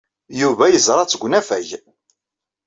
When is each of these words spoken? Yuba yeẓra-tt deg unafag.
Yuba 0.41 0.65
yeẓra-tt 0.67 1.15
deg 1.15 1.23
unafag. 1.25 1.69